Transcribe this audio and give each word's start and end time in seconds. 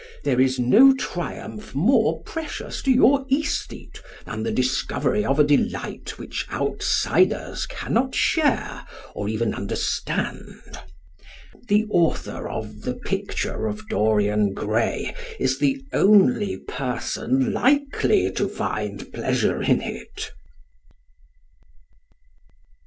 There 0.23 0.41
is 0.41 0.57
no 0.57 0.95
triumph 0.95 1.75
more 1.75 2.23
precious 2.23 2.81
to 2.81 2.91
your 2.91 3.23
æsthete 3.27 3.99
than 4.25 4.41
the 4.41 4.51
discovery 4.51 5.23
of 5.23 5.37
a 5.39 5.43
delight 5.43 6.17
which 6.17 6.47
outsiders 6.51 7.67
cannot 7.67 8.15
share 8.15 8.83
or 9.13 9.29
even 9.29 9.53
understand. 9.53 10.79
The 11.67 11.85
author 11.91 12.49
of 12.49 12.81
"The 12.81 12.95
Picture 12.95 13.67
of 13.67 13.87
Dorian 13.89 14.53
Gray" 14.55 15.13
is 15.39 15.59
the 15.59 15.79
only 15.93 16.57
person 16.57 17.53
likely 17.53 18.31
to 18.31 18.47
find 18.49 19.13
pleasure 19.13 19.61
in 19.61 19.81
it. 19.83 20.31